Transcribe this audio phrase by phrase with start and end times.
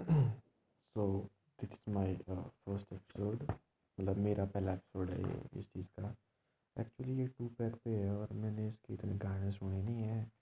[0.00, 1.28] So
[1.60, 3.42] this is my first episode
[4.00, 6.16] मतलब मेरा पहला एपिसोड है ये इस चीज़ का
[6.80, 10.32] एक्चुअली ये टू पैक पे है और मैंने इसके इतने गाने सुने नहीं हैं।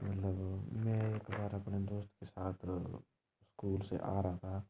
[0.00, 0.36] मतलब
[0.72, 2.54] मैं एक बार अपने दोस्त के साथ
[3.44, 4.60] स्कूल से आ रहा था।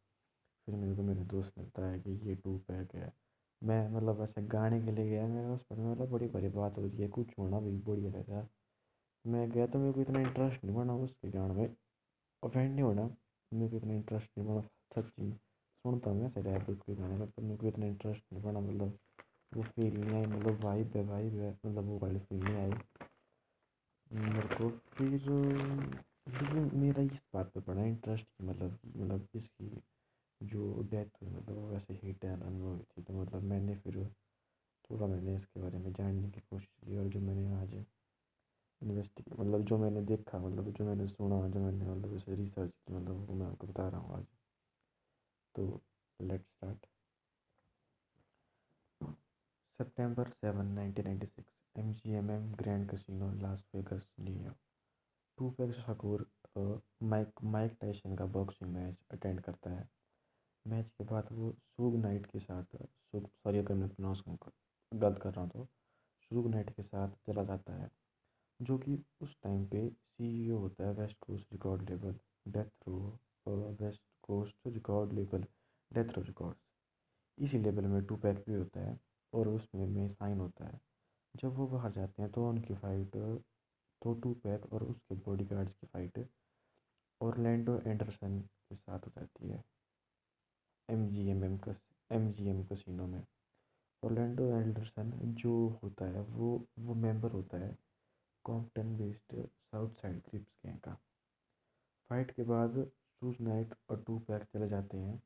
[0.67, 3.13] फिर मेरे को मेरे दोस्त ने बताया कि ये टू पैक है।
[3.63, 6.87] मैं मतलब ऐसे गाने के लिए गया। मैं उस पर मतलब बड़ी बड़ी बात हो
[6.87, 8.49] रही है। कुछ होना भी बढ़िया रहता
[9.27, 11.77] मैं गया तो मेरे को इतना इंटरेस्ट नहीं बना उसके गाने में।
[12.45, 13.11] ऑफेंड नहीं होना।
[13.53, 14.61] मेरे को इतना इंटरेस्ट नहीं बना
[14.97, 18.61] सच्ची सुनता हूँ मैं रैप के गाने में, पर मेरे को इतना इंटरेस्ट नहीं बना
[18.61, 18.99] मतलब
[19.53, 22.73] वो फील नहीं आई मतलब वाइब है वाइब है मतलब वो वाली फील नहीं आई।
[24.13, 29.83] मेरे को फिर, लेकिन मेरा इस बात पे बड़ा इंटरेस्ट मतलब मतलब इसकी
[30.43, 34.05] जो डेथ हुई मतलब वैसे हिट एंड रन हुई थी तो मतलब मैंने फिर
[34.91, 37.75] थोड़ा मैंने इसके बारे में जानने की कोशिश की और जो मैंने आज
[38.83, 42.95] इन्वेस्टिग मतलब जो मैंने देखा मतलब जो मैंने सुना, जो मैंने मतलब उसे रिसर्च की
[42.95, 43.06] मतलब
[43.57, 44.25] आपको बता रहा हूँ आज।
[45.55, 45.63] तो
[46.21, 46.87] let's start
[49.81, 54.57] September seven nineteen ninety six M Grand Casino Las Vegas New York
[55.39, 56.27] to Shakur
[57.05, 59.89] Mike Mike Tyson का बॉक्सिंग मैच अटेंड करता है।
[60.67, 64.23] मैच के बाद वो सूग नाइट के साथ सूग सॉरी अगर मैं प्रोनाउंस
[64.93, 65.65] गलत कर रहा हूँ तो
[66.31, 67.91] सूग नाइट के साथ चला जाता है
[68.61, 72.15] जो कि उस टाइम पे सीईओ होता है west coast record label
[72.49, 72.97] Death Row
[73.81, 75.45] west coast record label
[75.91, 76.61] Death Row Records
[77.39, 78.99] इसी लेबल में टू पैक भी होता है
[79.33, 80.81] और उसमें में साइन होता है
[81.35, 83.17] जब वो बाहर जाते हैं तो उनकी फ़ाइट
[84.03, 86.27] तो टू पैक और उसके बॉडी गार्ड्स की फ़ाइट
[87.21, 89.63] ऑरलैंडो एंडरसन के साथ हो जाती है
[90.89, 91.59] M G M M
[92.11, 93.23] M G M casino में
[94.03, 95.11] ऑरलैंडो एंडरसन
[95.43, 97.77] जो होता है वो वो मेंबर होता है
[98.45, 100.93] Compton based South Side Crips gang का
[102.11, 102.43] फाइट के
[103.23, 105.21] बाद नाइट और टू पैक चले जाते हैं।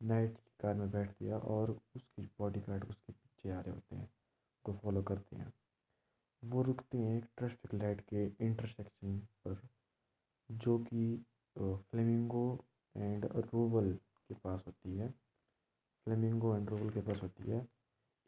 [0.00, 3.96] नाइट की कार में बैठ दिया और उसकी बॉडी गार्ड उसके पीछे आ रहे होते
[3.96, 4.08] हैं
[4.64, 5.52] को फॉलो करते हैं।
[6.42, 9.60] वो रुकते हैं एक ट्रैफ़िक लाइट के इंटरसेक्शन पर,
[10.50, 11.24] जो कि
[11.56, 13.92] फ्लेमिंगो एंड रोवल
[14.28, 15.08] के पास होती है।
[16.06, 17.66] फ्लेमिंगो एंड रोवल के पास होती है।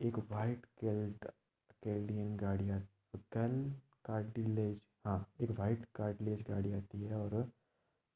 [0.01, 1.25] एक वाइट कैल्ड
[1.83, 3.53] कैल्डियन गाड़ी आती कैल
[4.05, 7.51] कार्टिलेज हाँ एक वाइट कार्टिलेज गाड़ी आती है और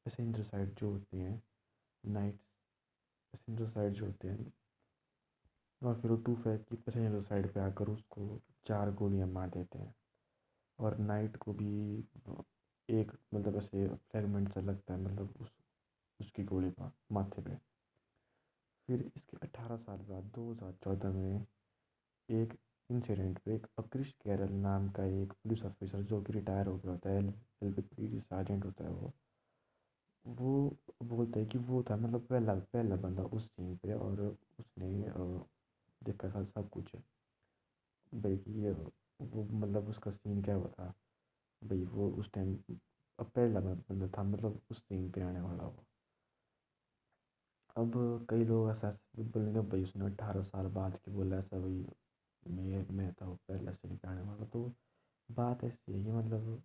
[0.05, 1.41] पैसेंजर साइड जो होते हैं
[2.03, 2.39] नाइट
[3.33, 4.53] पैसेंजर साइड जो होते हैं
[5.81, 9.79] और फिर वो टू फाइव की पैसेंजर साइड पे आकर उसको चार गोलियाँ मार देते
[9.79, 9.93] हैं
[10.79, 11.99] और नाइट को भी
[12.89, 15.51] एक मतलब ऐसे फ्रेगमेंट सा लगता है मतलब उस
[16.19, 16.73] उसकी गोली
[17.11, 17.55] माथे पे
[18.89, 21.45] फिर इसके अठारह साल बाद दो हज़ार चौदह में
[22.29, 22.57] एक
[22.89, 26.91] इंसिडेंट पे एक अक्रिश कैरल नाम का एक पुलिस ऑफिसर जो कि रिटायर हो गया
[26.91, 27.23] होता है
[27.63, 29.13] एल पी सार्जेंट होता है वो
[30.29, 30.49] वो
[31.03, 34.21] बोलता है कि वो था मतलब पहला पहला बंदा उस सीन पे और
[34.59, 34.91] उसने
[36.01, 36.95] देखा था सब कुछ।
[38.11, 38.69] भाई कि
[39.21, 40.93] वो मतलब उसका सीन क्या हुआ था?
[41.61, 42.55] भाई वो उस टाइम
[43.19, 45.85] पहला बंदा था मतलब उस सीन पे आने वाला वो।
[47.75, 47.91] अब
[48.29, 51.85] कई लोग ऐसा बोलेंगे भाई उसने अट्ठारह साल बाद की बोला ऐसा, भाई
[52.43, 54.63] मैं मैं था पहले से आने वाला तो
[55.29, 56.61] बात ऐसी है कि मतलब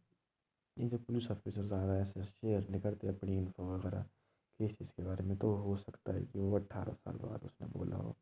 [0.77, 4.03] ये जो पुलिस ऑफिसर ज़्यादा ऐसे शेयर नहीं करते अपनी इन्फो वगैरह।
[4.61, 5.37] केसेस के बारे में?
[5.39, 8.15] तो हो सकता है कि वो अट्ठारह साल बाद उसने बोला हो।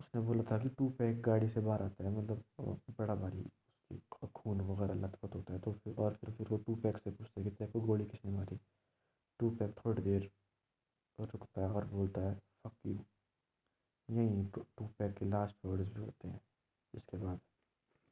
[0.00, 2.42] उसने बोला था कि टू पैक गाड़ी से बाहर आता है मतलब
[2.98, 6.74] बड़ा भारी उसकी खून वगैरह लथपथ होता है तो फिर और फिर फिर वो टू
[6.76, 8.58] पैक से पूछते हैं कि तेरे को गोली किसने मारी?
[9.40, 10.30] टू पैक थोड़ी देर
[11.18, 12.34] रुकता है और बोलता है
[12.64, 12.98] फक यू
[14.08, 16.40] यहीं टू पैक के लास्ट वर्ड्स भी होते हैं
[16.94, 17.38] इसके बाद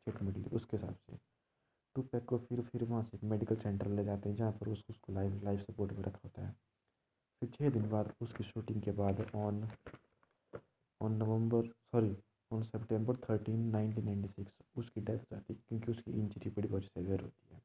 [0.06, 1.31] चिट मिडली उसके हिसाब से।
[1.97, 4.92] टू पैक को फिर फिर वहाँ से मेडिकल सेंटर ले जाते हैं, जहाँ पर उसको
[4.92, 6.56] उसको लाइफ लाइफ सपोर्ट में रखा होता है।
[7.41, 9.70] फिर छः दिन बाद उसकी शूटिंग के बाद on
[11.00, 12.16] on November sorry
[12.53, 16.69] on September thirteen nineteen ninety six उसकी डेथ हो जाती है क्योंकि उसकी इंजरी बड़ी
[16.69, 17.62] बहुत सेवियर होती है।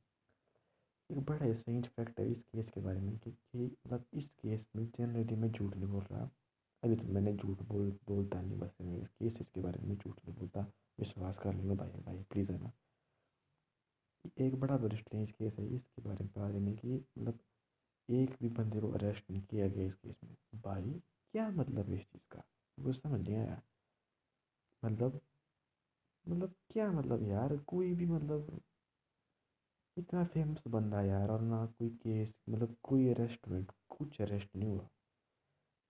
[1.11, 4.85] एक बड़ा सेंट फैक्ट है इस केस के बारे में कि मतलब इस केस में
[4.85, 6.29] जनरली मैं झूठ नहीं बोल रहा।
[6.83, 10.15] अभी तो मैंने झूठ बोल, बोलता नहीं, बस मैं इस केस इसके बारे में झूठ
[10.25, 10.65] नहीं बोलता।
[10.99, 12.71] विश्वास कर लो भाई भाई प्लीज़ है ना।
[14.37, 17.39] एक बड़ा बड़ा स्ट्रेंज केस है इसके बारे में बारे में कि मतलब
[18.09, 21.01] एक भी बंदे को अरेस्ट नहीं किया गया इस केस में। भाई,
[21.33, 22.43] क्या मतलब है इस चीज़ का?
[22.79, 23.61] वो समझ नहीं आया।
[24.85, 25.21] मतलब
[26.27, 27.57] मतलब क्या मतलब यार?
[27.57, 28.61] कोई भी मतलब
[29.97, 34.87] इतना फ़ेमस बंदा यार और ना कोई केस मतलब कोई अरेस्टमेंट कुछ अरेस्ट नहीं हुआ।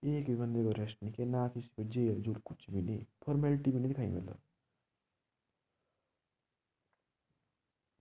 [0.04, 3.06] एक भी बंदे को अरेस्ट नहीं किया, ना किसी को जेल जूल कुछ भी नहीं
[3.26, 4.40] फॉर्मेलिटी भी नहीं दिखाई मतलब।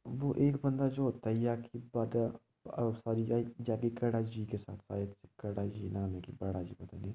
[0.07, 5.15] वो एक बंदा जो होता है या कि सॉरी या कड़ा जी के साथ शायद
[5.41, 7.15] कड़ा जी नाम है कि बड़ा जी, पता नहीं।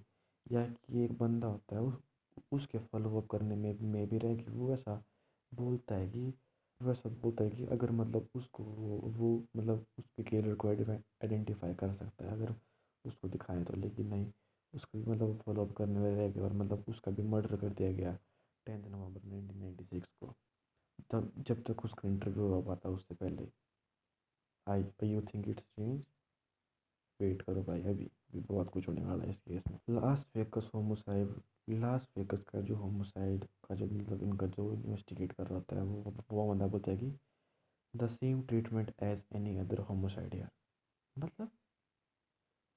[0.51, 1.95] या कि एक बंदा होता है, उस,
[2.51, 5.03] उसके फॉलो अप करने में में भी रहे कि वो ऐसा
[5.51, 6.33] बोलता है कि,
[6.81, 11.93] वैसा बोलता है कि अगर मतलब उसको वो वो मतलब उसके किलर को आइडेंटिफाई कर
[11.93, 12.55] सकता है, अगर
[13.05, 14.31] उसको दिखाएँ तो। लेकिन नहीं,
[14.73, 17.91] उसको मतलब फॉलो अप करने में रह गया और मतलब उसका भी मर्डर कर दिया
[17.91, 18.17] गया
[18.67, 20.33] tenth November nineteen ninety six को।
[21.11, 23.47] तब जब तक उसका इंटरव्यू हो पाता उससे पहले।
[24.67, 26.01] I I you think it's change
[27.19, 30.69] wait करो भाई, अभी अभी बहुत कुछ होने वाला है इस केस में। Las Vegas
[30.75, 31.35] homicide
[31.69, 36.13] Las Vegas का जो होमोसाइड का जो मतलब इनका जो इन्वेस्टिगेट कर रहा है, वो
[36.31, 37.11] वो बंदा बोलता है कि
[37.95, 40.49] the same treatment as any other homicide यार।
[41.17, 41.49] मतलब?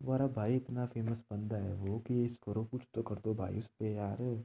[0.01, 3.59] हमारा भाई, इतना फ़ेमस बंदा है वो कि इस करो कुछ तो कर दो भाई
[3.59, 4.45] उस पर यार।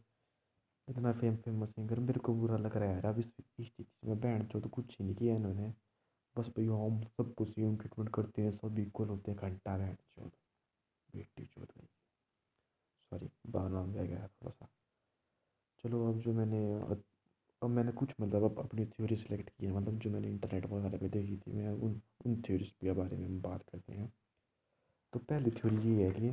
[0.90, 4.20] इतना फेम फ़ेमस सिंगर, मेरे को बुरा लग रहा है यार अब इस चीज़ में
[4.20, 5.74] बैंड चो तो कुछ ही नहीं किया इन्होंने।
[6.36, 10.30] बस भैया हम सबको सेम ट्रीटमेंट करते हैं, सब इक्वल होते हैं, घंटा बैंड चौथ
[11.16, 11.88] बेटी भाई
[13.12, 14.68] सॉरी बहाना हो गया थोड़ा सा।
[15.84, 16.60] चलो अब जो मैंने,
[17.62, 20.98] अब मैंने कुछ मतलब अब अपनी थ्योरी सेलेक्ट की है मतलब जो मैंने इंटरनेट वगैरह
[20.98, 24.14] पे देखी थी, मैं उन उन थ्योरीज के बारे में बात करते हैं।
[25.14, 26.32] तो पहली थ्योरी ये है कि,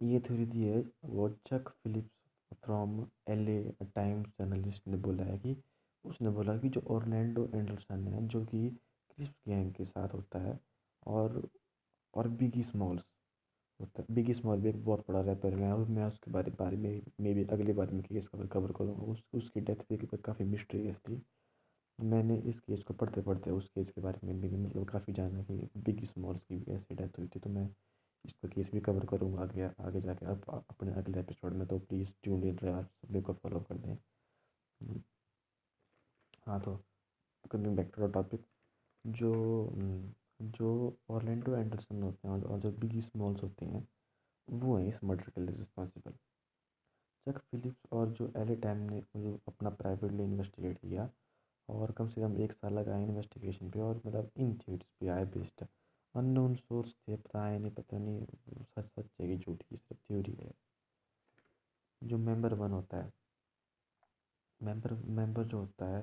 [0.00, 2.21] ये थ्योरी दी है, वो Chuck Phillips
[2.64, 5.56] from L A Times journalist ने बोला है कि
[6.04, 8.68] उसने बोला कि जो ऑर्लैंडो एंडरसन है, जो कि
[9.10, 10.58] क्रिस्प गैंग के साथ होता है
[11.06, 11.42] और
[12.14, 13.02] और बिगी स्मॉल्स
[13.80, 16.76] होता है। बिगी स्मॉल भी एक बहुत बड़ा रैपर है, और मैं उसके बारे बारे
[16.76, 20.44] में, मे भी अगले बार में केस कवर कवर करूँगा। उस, उसकी डेथ भी काफ़ी
[20.46, 21.22] मिस्टीरियस थी
[21.98, 25.42] मैंने इस केस को पढ़ते पढ़ते उस केस के बारे में भी मतलब काफ़ी जाना
[25.42, 27.68] कि बिगी स्मॉल्स की भी ऐसी डेथ हुई थी तो मैं
[28.24, 32.10] इसका केस भी कवर करूँगा आगे आगे जाके। अब अपने अगले एपिसोड में तो प्लीज़
[32.22, 33.96] ट्यून इन आप सभी को फॉलो कर दें
[36.46, 36.76] हाँ तो
[37.50, 38.44] coming back to the topic
[39.04, 39.32] जो
[40.52, 40.68] जो
[41.10, 43.86] ऑर्लैंडो एंडरसन होते हैं और जो बिग स्मॉल्स होते हैं,
[44.48, 46.12] वो हैं इस मर्डर के लिए रिस्पॉन्सिबल
[47.26, 51.08] चक फिलिप्स और जो एल टाइम ने मतलब अपना प्राइवेटली इन्वेस्टिगेट किया
[51.68, 55.24] और कम से कम एक साल लगा इन्वेस्टिगेशन पे और मतलब इन थ्योरीज पे आए
[55.34, 55.66] बेस्ड
[56.14, 58.26] अननोन सोर्स थे, पता है, नहीं, पता नहीं,
[58.62, 60.52] सच सच है कि झूठ की सिर्फ़ थ्योरी है।
[62.02, 63.12] जो मेंबर वन होता है
[64.60, 66.02] मेंबर मेंबर जो होता है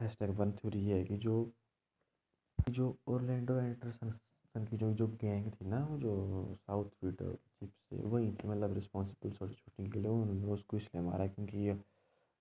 [0.00, 1.34] हैशटैग वन थ्योरी ये है कि जो
[2.70, 7.96] जो ओरलैंडो एंडरसन की जो जो गैंग थी ना, वो जो साउथ फीट चिप से,
[7.96, 11.72] वही थी मतलब रिस्पॉन्सिबल छोटी शूटिंग के लिए, उन्होंने उसको इसलिए मारा क्योंकि ये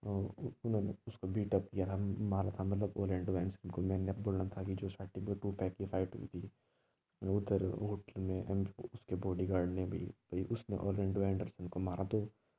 [0.04, 4.76] उन्होंने उसको बीटअप किया था, मारा था मतलब ओरलैंडो एंडरसन को। मैंने बोलना था कि
[4.76, 6.50] जो स्टार्टिंग में टू पैक की फाइट हुई थी
[7.22, 8.46] उधर होटल में
[8.94, 12.18] उसके बॉडी गार्ड ने भी, भाई उसने ओरलैंडो एंडरसन को मारा तो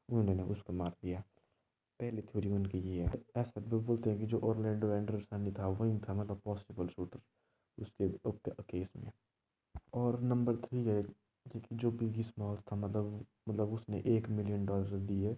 [0.09, 1.23] उन्होंने उसको मार दिया।
[2.01, 5.99] पहली थ्योरी उनकी ये है। ऐसा भी बोलते हैं कि जो ओरलैंडो एंडरसन था, वही
[5.99, 7.21] था मतलब पॉसिबल शूटर
[7.79, 8.09] उसके
[8.63, 9.11] केस में।
[9.95, 14.99] और नंबर थ्री है कि जो बिगी स्मॉल था मतलब मतलब उसने एक मिलियन डॉलर
[15.07, 15.37] दिए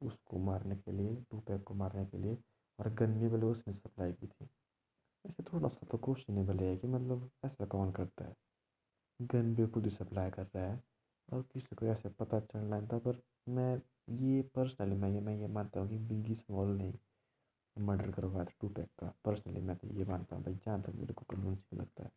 [0.00, 2.38] उसको मारने के लिए टू पैक को मारने के लिए,
[2.78, 4.48] और गन भी उसने सप्लाई की थी।
[5.24, 8.34] ऐसे थोड़ा सा तो क्वेश्चनेबल है कि मतलब ऐसा कौन करता है?
[9.20, 10.82] गन भी खुद ही सप्लाई कर रहा है
[11.28, 13.74] और किसी को ऐसे पता चल रहा था पर मैं
[14.20, 16.92] ये पर्सनली मैं ये मैं ये मानता हूँ कि बिगी स्मॉल ने
[17.76, 20.94] मर्डर करवाया था टू पैक का पर्सनली मैं तो ये मानता हूँ, भाई जहाँ तक
[20.94, 22.10] मेरे को कन्विंसिंग लगता है।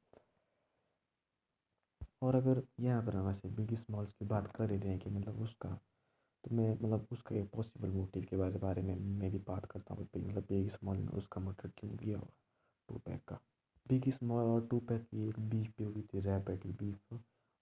[2.22, 5.10] और अगर यहाँ पर हम ऐसे बिगी स्मॉल्स की बात कर ही रहे हैं कि
[5.10, 5.70] मतलब उसका
[6.44, 9.94] तो मैं मतलब उसका एक पॉसिबल मोटिव के बारे बारे में मैं भी बात करता
[9.94, 12.34] हूँ मतलब बिगी स्मॉल ने उसका मर्डर क्यों किया होगा
[12.90, 13.40] टू पैक का।
[13.90, 17.14] बिगी स्मॉल और टू पैक की एक बीफ पे हुई थी रैप बैटल बीफ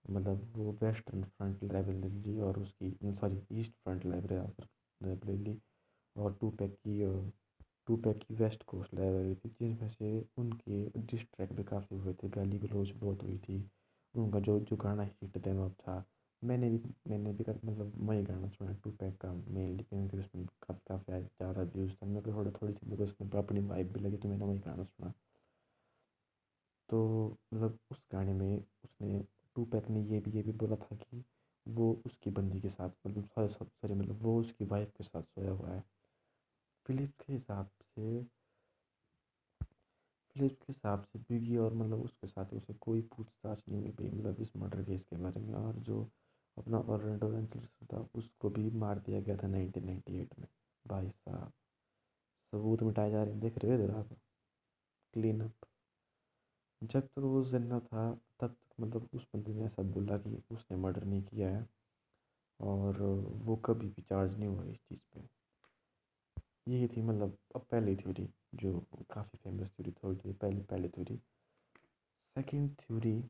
[0.06, 5.58] मतलब वो वेस्टर्न फ्रंट लाइब्रेरी और उसकी, सॉरी, ईस्ट फ्रंट लाइब्रेरी
[6.16, 7.00] और टू पैक की,
[7.88, 12.30] टू पैक की वेस्ट कोस्ट लाइब्रेरी थी जिसमें से उनके डिस्ट्रैक्ट भी काफ़ी हुए थे,
[12.30, 13.60] गाली गलोच बहुत हुई थी,
[14.16, 16.04] उनका जो जो गाना हिट डेम था,
[16.42, 20.82] मैंने भी मैंने भी मतलब वही गाना सुना टू पैक का मेनली क्योंकि उसमें काफ़ी
[20.90, 24.00] काफ़ी ज़्यादा व्यूज़ था, मेरे को थोड़ा, थोड़ी सी मेरे को उसमें अपनी वाइब भी
[24.00, 25.14] लगी तो मैंने वही गाना सुना।
[26.90, 29.26] तो मतलब उस गाने में उसने
[29.56, 31.24] टू पैक ने ये भी ये भी बोला था कि
[31.68, 35.52] वो उसकी बंदी के साथ मतलब सॉरी सॉरी मतलब वो उसकी वाइफ के साथ सोया
[35.52, 35.84] हुआ है।
[36.86, 38.24] फिलिप के हिसाब से
[40.34, 44.10] फिलिप के हिसाब से बिगी और मतलब उसके साथ उसे कोई पूछताछ नहीं हुई भाई
[44.10, 46.08] मतलब इस मर्डर केस के बारे में और जो
[46.58, 47.46] अपना ऑर्रेंडो
[47.94, 50.48] था, उसको भी मार दिया गया था नाइनटीन नाइन्टी एट में।
[50.88, 51.52] भाई साहब,
[52.54, 54.10] सबूत मिटाए जा रहे हैं, देख रहे हो इधर आप?
[55.14, 55.67] क्लीन अप
[56.82, 60.78] जब तक वो ज़िंदा था, तब तक मतलब उस बंदे ने ऐसा बोला कि उसने
[60.78, 61.66] मर्डर नहीं किया है
[62.60, 63.02] और
[63.46, 65.28] वो कभी भी चार्ज नहीं हुआ इस चीज़ पे।
[66.68, 68.80] यही थी मतलब अब पहली थ्योरी, जो
[69.12, 71.18] काफ़ी फ़ेमस थ्योरी थी पहली पहली theory.
[72.36, 73.22] Second theory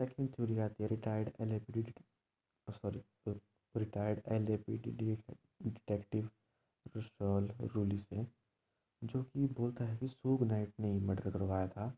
[0.00, 1.92] second theory आती है retired L A P D
[2.68, 3.02] sorry
[3.74, 5.16] retired L A P D
[5.62, 6.28] detective
[7.74, 8.26] रूली से।
[9.04, 11.94] जो कि बोलता है कि सूग नाइट ने ही मर्डर करवाया था।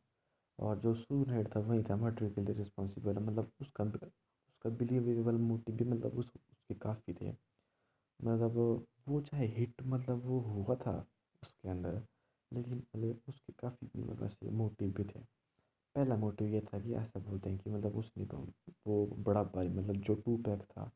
[0.59, 5.35] और जो सूग नाइट था, वही था मर्डर के लिए रिस्पॉन्सिबल मतलब उसका उसका बिलीवेबल
[5.35, 7.35] मोटिव भी मतलब उस, उसके काफ़ी थे।
[8.21, 10.99] मतलब वो चाहे हिट मतलब वो हुआ था
[11.43, 12.03] उसके अंदर,
[12.53, 15.21] लेकिन मतलब उसके काफ़ी मतलब मोटिव भी थे।
[15.97, 18.47] पहला मोटिव ये था कि ऐसा बोलते हैं कि मतलब उसने तो
[18.87, 20.91] वो बड़ा भाई मतलब जो टू पैक था,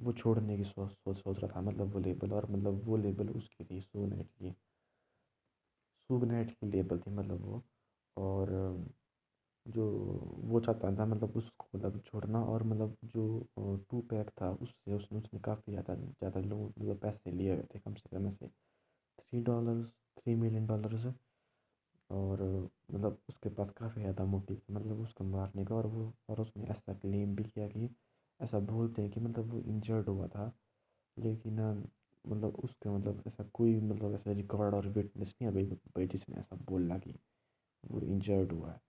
[0.00, 3.28] वो छोड़ने की सोच सोच सोच रहा था। मतलब वो लेबल और मतलब वो लेबल
[3.28, 4.54] उसकी थी सो नाइट की।
[6.10, 7.62] सूग नाइट की लेबल थी मतलब वो,
[8.16, 8.50] और,
[9.66, 9.84] जो
[10.44, 13.24] वो चाहता था मतलब उसको मतलब छोड़ना और मतलब जो
[13.90, 17.78] टू पैक था उससे उसने उसने काफ़ी ज़्यादा ज़्यादा लोग मतलब पैसे लिए हुए थे
[17.80, 18.48] कम से कम ऐसे
[19.18, 19.86] three dollars
[20.18, 21.06] three million dollars
[22.10, 22.42] और
[22.90, 26.94] मतलब उसके पास काफ़ी ज़्यादा मोटिव मतलब उसको मारने का और वो, और उसने ऐसा
[26.94, 27.88] क्लेम भी किया कि
[28.40, 30.52] ऐसा बोलते हैं कि मतलब वो इंजर्ड हुआ था,
[31.16, 31.60] लेकिन
[32.26, 36.36] मतलब उसके मतलब ऐसा कोई मतलब ऐसा रिकॉर्ड और विटनेस नहीं है भाई भाई जिसने
[36.36, 37.14] ऐसा बोला कि
[37.84, 38.80] वो इंजर्ड हुआ है,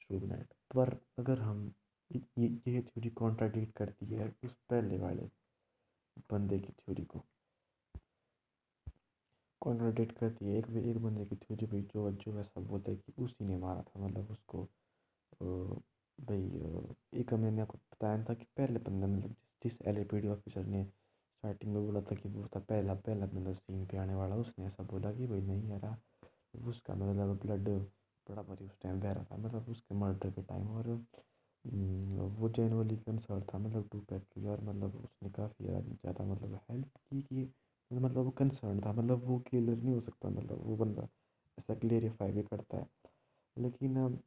[0.00, 1.72] शुभ नाइट पर अगर हम
[2.10, 5.30] ये ये थ्योरी कॉन्ट्राडिक्ट करती है उस पहले वाले
[6.32, 7.24] बंदे की थ्योरी को।
[9.62, 13.12] कॉन्ट्राडिक्ट करती है एक एक बंदे की थ्योरी भाई जो जो ऐसा बोलता है कि
[13.22, 14.68] उसी ने मारा था मतलब उसको
[16.20, 16.42] भाई
[17.20, 20.84] एक मैंने आपको बताया था कि पहले बंदा मतलब जिस एल ऑफिसर ने
[21.44, 24.66] स्टार्टिंग में बोला था कि वो था पहला पहला मतलब सीन पे आने वाला, उसने
[24.66, 25.96] ऐसा बोला कि भाई नहीं यार
[26.68, 27.68] उसका मतलब ब्लड
[28.26, 30.88] बड़ा भारी उस टाइम बह रहा था मतलब उसके मर्डर के टाइम और
[32.38, 37.22] वो जेनवली कंसर्न था मतलब टू की और मतलब उसने काफ़ी ज़्यादा मतलब हेल्प की
[37.22, 37.44] कि
[37.90, 41.08] मतलब वो कंसर्न था मतलब वो किलर नहीं हो सकता मतलब वो बंदा
[41.58, 42.88] ऐसा क्लियरिफाई भी करता है।
[43.56, 44.18] लेकिन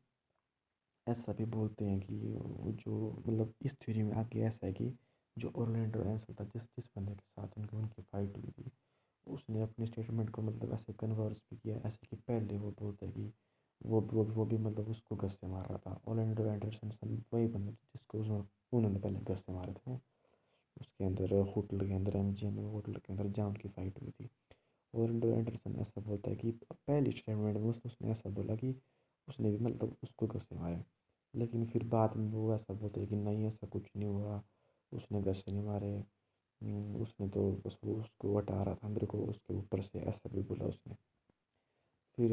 [1.07, 2.19] ऐसा भी बोलते हैं कि
[2.83, 4.97] जो मतलब इस थ्योरी में आगे ऐसा है कि
[5.37, 8.71] जो ओरलैंडो एंसल था जिस जिस बंदे के साथ उनकी उनकी फ़ाइट हुई थी,
[9.27, 13.11] उसने अपने स्टेटमेंट को मतलब ऐसे कन्वर्स भी किया, ऐसे कि पहले वो बोलता है
[13.11, 13.31] कि
[13.81, 16.91] वो वो वो भी मतलब उसको गस से मार रहा था। ओरलैंडो एंडरसन
[17.33, 18.19] वही बंदा जिसको
[18.77, 19.95] उन्होंने पहले गस से मारे थे।
[20.77, 24.11] उसके अंदर, होटल के अंदर एम जी एम होटल के अंदर जहाँ उनकी फ़ाइट हुई
[24.11, 24.29] थी।
[24.93, 28.75] ओरलैंडो एंडरसन ऐसा बोलता है कि पहली स्टेटमेंट में उसने ऐसा बोला कि
[29.27, 30.83] उसने भी मतलब उसको गस से मारे।
[31.33, 34.43] लेकिन फिर बाद में वो ऐसा बोलते कि नहीं, ऐसा कुछ नहीं हुआ।
[34.93, 35.99] उसने गस से नहीं मारे।
[37.01, 40.41] उसने तो बस वो उसको हटा रहा था मेरे को, उसके ऊपर से ऐसा भी
[40.41, 40.95] बोला उसने।
[42.17, 42.31] फिर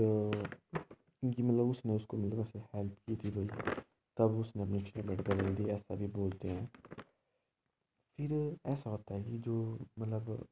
[0.75, 3.75] क्योंकि मतलब उसने उसको मतलब ऐसे हेल्प की थी भाई।
[4.17, 6.71] तब उसने अपनी स्टेटमेंट बदल दी ऐसा भी बोलते हैं।
[8.19, 8.33] फिर
[8.67, 9.55] ऐसा होता है कि जो
[9.99, 10.47] मतलब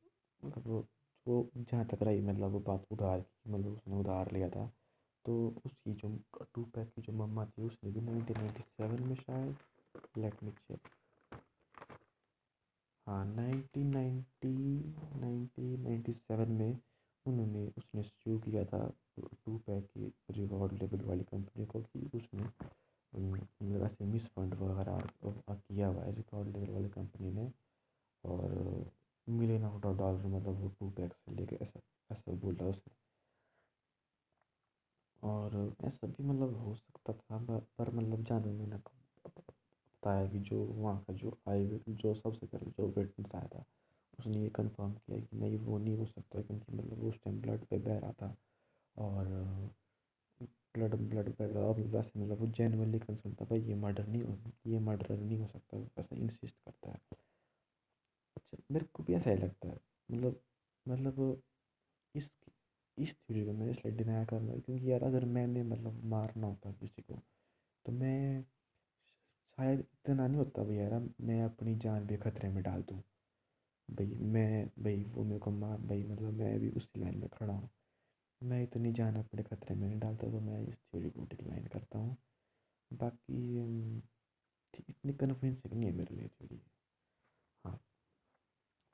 [0.44, 0.86] मतलब
[1.26, 4.66] वो जहाँ तक रही मतलब वो बात उधार की मतलब उसने उधार लिया था
[5.24, 6.08] तो उसकी जो
[6.54, 9.56] टू पैक की जो मम्मा थी, उसने भी नाइनटीन नाइन्टी सेवन में शायद
[10.18, 10.88] लेट मी चेक
[13.12, 14.48] हाँ nineteen ninety
[15.20, 16.78] nineteen ninety seven में
[17.26, 18.78] उन्होंने, उसने शुरू किया था
[19.20, 25.86] टू पैक की रिकॉर्ड लेबल वाली कंपनी को कि उसने ऐसे मिस फंड वगैरह किया
[25.86, 27.52] हुआ है रिकॉर्ड लेबल वाली कंपनी ने
[28.24, 28.90] और
[29.28, 32.94] मिलियन ऑफ़ डॉलर मतलब वो टू पैक से लेके ऐसा ऐसा बोला उसने।
[35.22, 38.76] और ऐसा भी मतलब हो सकता था, पर मतलब जाने मैंने
[40.02, 43.64] बताया कि जो वहाँ का जो आई जो सबसे पहले जो विटनेस आया था,
[44.18, 47.64] उसने ये कंफर्म किया कि नहीं, वो नहीं हो सकता क्योंकि मतलब उस टाइम ब्लड
[47.64, 48.36] पे बह रहा था।
[48.96, 49.26] और
[50.74, 54.22] ब्लड ब्लड बह रहा और वैसे मतलब वो जेनवनली कंसर्न था, भाई ये मर्डर नहीं
[54.22, 57.00] हो, ये मर्डर नहीं हो सकता ऐसा इंसिस्ट करता है।
[58.36, 60.40] अच्छा मेरे को भी ऐसा ही लगता है। मतलब
[60.88, 61.42] मतलब
[62.14, 62.30] इस
[62.98, 66.72] इस थ्योरी को मैं इसलिए डिनाई कर रहा क्योंकि यार अगर मैंने मतलब मारना होता
[66.72, 67.14] किसी को
[67.86, 68.44] तो मैं
[69.58, 72.98] शायद इतना नहीं होता भाई यार, मैं अपनी जान भी खतरे में डाल दूँ।
[73.88, 77.52] भाई मैं भाई वो मेरे को मार भाई मतलब मैं भी उसी लाइन में खड़ा
[77.52, 77.68] हूँ।
[78.40, 81.98] मैं इतनी जान अपने खतरे में नहीं डालता तो मैं इस थ्योरी को डिक्लाइन करता
[81.98, 82.16] हूँ।
[82.90, 83.98] बाकी
[84.74, 86.60] इतनी कन्विंसिंग नहीं है मेरे लिए थ्योरी।
[87.64, 87.78] हाँ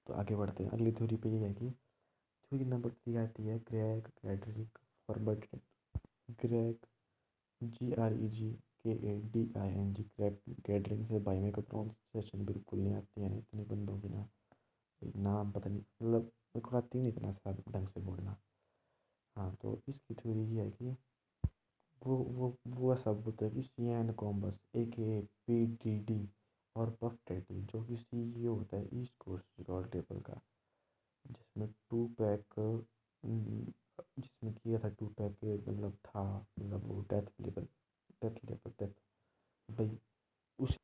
[0.06, 3.58] तो आगे बढ़ते हैं। अगली थ्योरी पे ये है कि थ्योरी नंबर थ्री आती है,
[3.60, 5.44] Greg ग्रेडरिक forward
[6.42, 6.86] Greg
[7.60, 8.50] G R E G
[8.88, 13.20] K A D I N जी गैडरिंग से भाई मेरे को प्रोनाउंसिएशन बिल्कुल नहीं आती
[13.22, 14.28] है, इतने बंदों के ना
[15.24, 18.36] नाम पता नहीं मतलब मेरे को आती नहीं इतना सारा ढंग से बोलना।
[19.36, 20.96] हाँ तो इसकी थ्योरी ये है कि
[22.02, 25.64] वो वो वो ऐसा बोलता है कि C N Combs A K P
[26.08, 26.18] Diddy
[26.76, 30.40] और पफ टेटी जो कि सी ई होता है ईस्ट कोस्ट रिकॉर्ड टेबल का,
[31.24, 32.54] जिसमें टू पैक
[34.18, 36.22] जिसमें किया था टू पैक मतलब था
[36.58, 37.66] मतलब वो डेथ लेवल
[38.22, 38.92] डेथ लेबर डेथ
[39.68, 39.98] भाई,
[40.58, 40.76] उस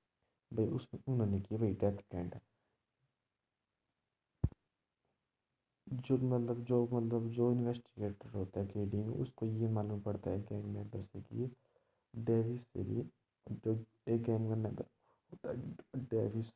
[0.52, 2.40] भाई, उस, उन्होंने किया भाई डेथ कैंड
[5.86, 10.30] जो मतलब जो मतलब जो इन्वेस्टिगेटर होता है के डी में, उसको ये मालूम पड़ता
[10.30, 11.50] है गैंग मेंबर से कि
[12.14, 13.02] डेविस से भी
[13.50, 13.74] जो
[14.08, 14.84] एक गैंग का मेंबर
[15.32, 16.50] होता है डेविस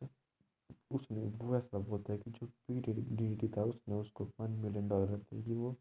[0.91, 4.89] उसने वो ऐसा बोलता है कि जो पी डी डी था उसने उसको वन मिलियन
[4.89, 5.75] डॉलर दिए कि वो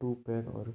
[0.00, 0.72] टू पैक और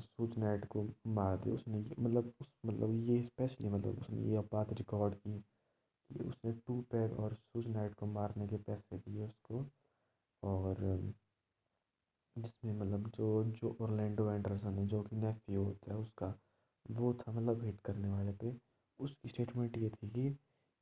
[0.00, 4.72] सूज नाइट को मार दिया उसने मतलब उस मतलब ये स्पेशली मतलब उसने ये बात
[4.72, 5.38] रिकॉर्ड की
[6.10, 9.64] कि उसने टू पैक और सूज नाइट को मारने के पैसे दिए उसको
[10.42, 10.76] और
[12.36, 16.34] जिसमें मतलब जो जो ओरलैंडो एंडरसन है जो कि नेफ्यू होता है उसका
[16.90, 18.56] वो था मतलब हिट करने वाले पे
[19.00, 20.28] उसकी स्टेटमेंट ये थी कि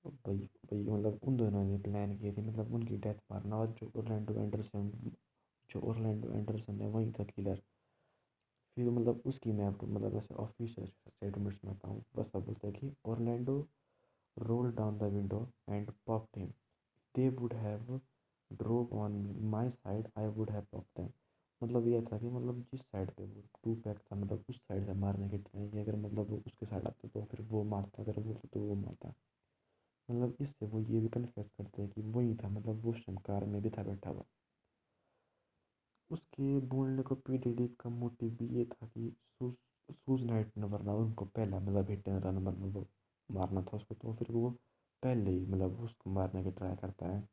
[0.04, 3.90] भाई भाई मतलब उन दोनों ने प्लान की थी मतलब उनकी डेथ मारना और जो
[3.96, 4.90] ओरलैंडो एंडरसन
[5.70, 7.62] जो ओरलैंडो एंडरसन है वही था किलर
[8.76, 12.72] फिर मतलब उसकी मैं आपको मतलब ऐसे ऑफिशियल स्टेटमेंट सुनाता हूँ। बस अब बोलता है
[12.72, 13.58] कि Orlando
[14.36, 16.48] roll down the window and popped him
[17.14, 18.00] they would have
[18.50, 19.12] drove on
[19.46, 21.08] my side I would have pop them
[21.62, 24.86] मतलब ये था कि मतलब जिस साइड पे वो टू पैक था मतलब उस साइड
[24.86, 28.20] से मारने की ट्राई अगर मतलब वो उसके साइड आता तो फिर वो मारता, अगर
[28.20, 29.14] वो तो वो मारता।
[30.08, 32.94] मतलब इससे वो ये भी कन्फेस करते हैं कि वही था मतलब वो
[33.26, 34.24] कार में भी था, बैठा हुआ।
[36.10, 39.10] उसके बोलने को पी डी डी का मोटिव भी ये था कि
[39.40, 42.86] सूज नाइट ने वरना उनको पहला मतलब हिट नंबर में वो
[43.28, 44.50] मारना था उसको तो फिर वो
[45.02, 47.28] पहले ही मतलब उसको मारने की ट्राई करता है।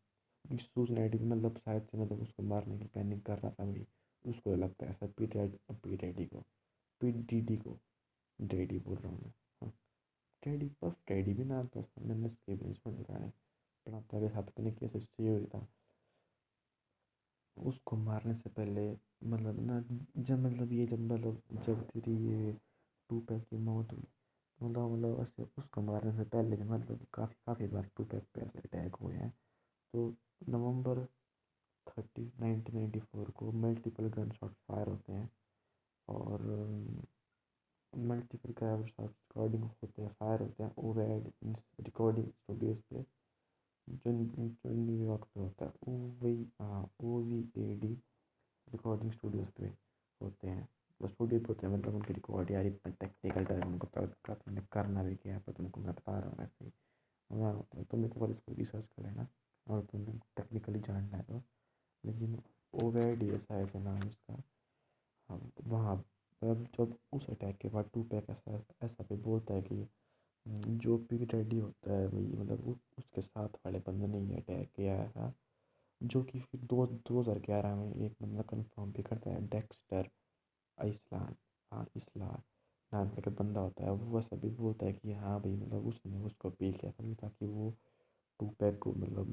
[0.45, 3.85] सूजनाइट भी मतलब शायद से मतलब उसको मारने की प्लानिंग कर रहा था भाई
[4.25, 5.27] उसको लगता है ऐसा पी
[5.73, 6.43] पी डैडी को
[7.01, 7.77] पी डी डी को
[8.39, 9.71] डैडी बोल रहा हूँ मैं हाँ।
[10.43, 13.29] डैडी पफ डैडी भी नाम था उसका, मैंने इसके भी सुन रहा है
[13.85, 15.67] पढ़ाता भी था पता नहीं कैसे चाहिए था।
[17.57, 18.89] उसको मारने से पहले
[19.23, 19.79] मतलब ना,
[20.17, 22.53] जब मतलब ये जब मतलब जब तेरी ये
[23.09, 24.03] टू पैक की मौत हुई
[24.59, 28.59] मतलब मतलब ऐसे उसको मारने से पहले मतलब काफ़ी काफ़ी बार टू पैक पे ऐसे
[28.59, 29.29] अटैक हुए हैं।
[29.93, 30.13] तो
[30.49, 31.05] November
[31.87, 35.29] thirty, nineteen ninety four को मल्टीपल गन शॉट फायर होते हैं
[36.07, 36.41] और
[37.93, 41.31] मल्टीपल कैब शॉट रिकॉर्डिंग होते हैं फायर होते हैं ओ वेड
[41.81, 43.05] रिकॉर्डिंग स्टूडियोज़ पे
[43.87, 44.11] जो
[44.65, 47.93] न्यूयॉर्क पे होता है ओ वी हाँ O V A D
[48.67, 49.65] recording studios पे
[50.21, 50.67] होते हैं
[51.01, 54.61] वो स्टूडियो पे होते हैं मतलब उनकी रिकॉर्ड यार इतना टेक्निकल टर्म उनको पता तुमने
[54.71, 58.31] करना भी क्या है पर तुमको मैं बता रहा हूँ ऐसे ही तुम एक बार
[58.31, 59.27] इसको रिसर्च करें ना
[59.67, 61.41] और तुम्हें टेक्निकली जानना है तो
[62.03, 62.39] लेकिन
[62.73, 64.41] ओ वे डी एस आई ऐसा नाम इसका
[65.29, 65.95] हाँ वहाँ
[66.41, 69.87] पर जब उस अटैक के बाद टू पैक ऐसा ऐसा भी बोलता है कि
[70.79, 75.07] जो पी रेडी होता है वही मतलब उसके साथ वाले बंदे ने ये अटैक किया
[75.09, 75.33] था
[76.01, 80.09] जो कि फिर दो दो हज़ार ग्यारह में एक बंदा कंफर्म भी करता है, डेक्स्टर
[80.77, 81.35] आइसलान
[81.71, 82.41] हाँ इसलान,
[82.91, 85.87] नाम का जो बंदा होता है, वो वैसा भी बोलता है कि हाँ भाई मतलब
[85.87, 87.69] उसने उसको अपील किया था ताकि वो
[88.39, 89.24] टू पैक को मतलब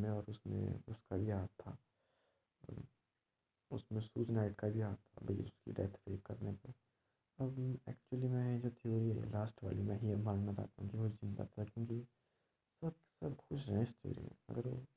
[0.00, 1.76] में और उसमें उसका भी हाथ था।
[3.70, 6.72] उसमें सूज नाइट का भी हाथ था भाई, उसकी डेथ फेक करने पर
[7.38, 7.58] अब
[7.88, 11.44] एक्चुअली मैं जो थ्योरी है लास्ट वाली मैं ये मानना चाहता हूँ कि वो ज़िंदा
[11.46, 12.00] था क्योंकि
[12.82, 14.88] सब सब खुश हैं इस थ्योरी में अगर वो इस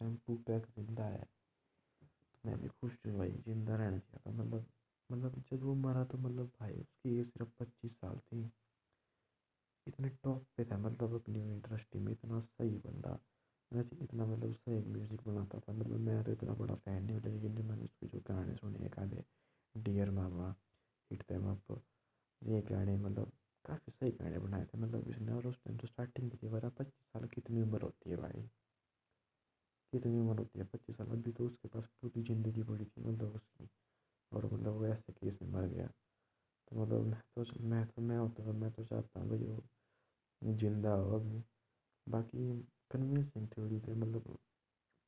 [0.00, 4.44] टाइम टू पैक ज़िंदा है तो मैं भी खुश हूँ भाई ज़िंदा रहना चाहिए था
[4.44, 4.66] मतलब
[5.10, 8.50] मतलब जब वो मरा तो मतलब भाई उसकी एज सिर्फ़ पच्चीस साल थी
[9.86, 13.18] इतने टॉप पे था मतलब अपनी इंडस्ट्री में इतना सही बंदा
[13.72, 17.22] वैसे इतना मतलब सही म्यूज़िक बनाता था मतलब मैं तो इतना बड़ा फ़ैन नहीं हूँ
[17.24, 19.24] लेकिन मैंने उसके जो गाने सुने एक आधे
[20.28, 20.54] मामा
[21.10, 21.80] हिट देम अप
[22.42, 23.32] ये गाने मतलब
[23.64, 26.68] काफ़ी सही गाने बनाए थे। मतलब इसने और उस टाइम तो स्टार्टिंग की थी बड़ा
[26.68, 28.42] पच्चीस साल कितनी उम्र होती है भाई?
[29.92, 31.06] कितनी उम्र होती है पच्चीस साल?
[31.08, 33.68] अभी तो उसके पास पूरी ज़िंदगी पड़ी थी मतलब उसकी।
[34.32, 35.86] और मतलब वो ऐसे केस में मर गया।
[36.70, 39.62] तो मतलब मैं तो मैं तो मैं होता तो मैं तो चाहता हूँ भाई वो
[40.42, 41.42] ज़िंदा हो अभी
[42.06, 42.46] बाकी
[42.90, 44.38] कन्विंसिंग थ्योरी है मतलब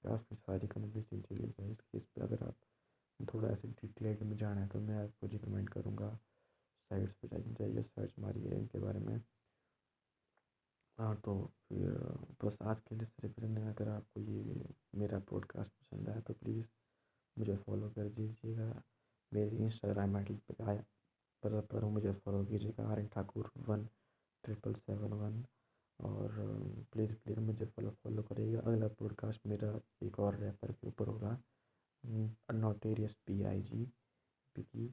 [0.05, 2.57] काफ़ी सारी कन्विंसिंग थ्योरीज है इस केस पे, अगर आप
[3.27, 6.11] थोड़ा ऐसे डिटेल में जाना है तो मैं आपको रिकमेंड करूँगा।
[6.91, 9.21] साइट्स पे जाइए जाइए सर्च मारिए इनके बारे में।
[10.99, 11.35] हाँ तो
[11.69, 11.91] फिर,
[12.45, 16.65] बस आज के लिए सिर्फ़ अगर आपको ये मेरा पॉडकास्ट पसंद आया तो प्लीज़
[17.37, 18.83] मुझे फॉलो कर दीजिएगा।
[19.33, 20.77] मेरी इंस्टाग्राम आई डी पे
[21.43, 23.85] पर पर मुझे फॉलो कीजिएगा, Aryan Thakur one
[24.45, 25.45] triple seven one
[26.01, 26.31] और
[26.93, 31.39] प्लीज़ प्लीज़ मुझे फॉलो फॉलो करिएगा। अगला पॉडकास्ट मेरा एक और रैपर के ऊपर होगा।
[32.05, 33.85] Notorious B I G
[34.57, 34.93] P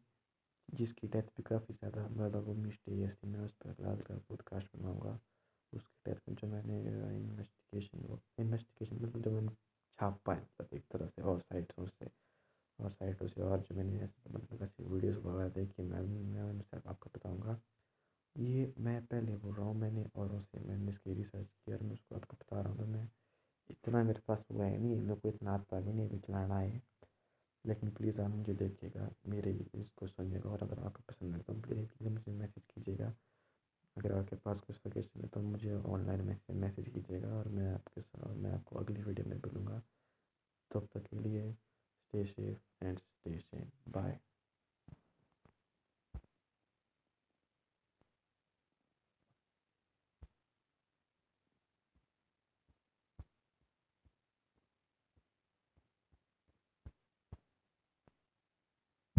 [0.70, 5.20] जिसकी डेथ भी काफ़ी ज़्यादा मतलब मिस्टीरियस थी। मैं उस पर अगला पॉडकास्ट बनाऊँगा।
[5.74, 6.80] उसकी डेथ में जो मैंने
[7.18, 9.52] इन्वेस्टिगेशन वो इन्वेस्टिगेशन मतलब जो मैंने
[10.00, 12.10] छाप पाया मतलब एक तरह से और साइटों से,
[12.80, 17.10] और साइटों से और जो मैंने मतलब ऐसी वीडियोज़ वगैरह देखी, मैं मैं सिर्फ़ आपको
[17.15, 17.60] बताऊँगा।
[18.36, 21.94] ये मैं पहले बोल रहा हूँ, मैंने औरों से, मैंने इसकी रिसर्च किया और मैं
[21.94, 23.08] उसको आपको बता रहा हूँ तो मैं
[23.70, 26.82] इतना मेरे पास हुआ है नहीं मेरे को इतना आता भी नहीं अभी चलाना है
[28.27, 29.24] लेकिन प्लीज़ आप